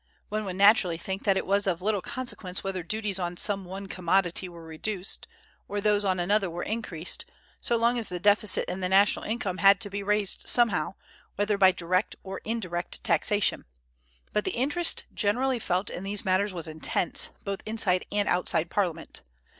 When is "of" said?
1.67-1.79